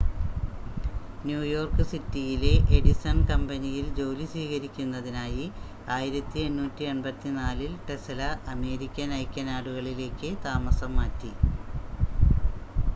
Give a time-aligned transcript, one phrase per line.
[1.25, 5.45] New York സിറ്റിയിലെ Edison കമ്പനിയിൽ ജോലി സ്വീകരിക്കുന്നതിനായി
[5.97, 8.19] 1884-ൽ ടെസ്‌ല
[8.51, 11.33] അമേരിക്കൻ ഐക്യനാടുകളിലേക്ക് താമസം മാറ്റി